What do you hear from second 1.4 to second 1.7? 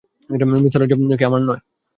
নয়?